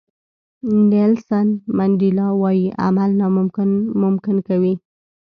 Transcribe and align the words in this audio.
نیلسن 0.89 1.47
منډیلا 1.77 2.27
وایي 2.41 2.67
عمل 2.85 3.09
ناممکن 3.21 3.69
ممکن 4.01 4.35
کوي. 4.47 4.73